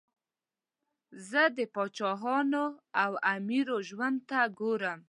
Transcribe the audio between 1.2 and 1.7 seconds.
زه د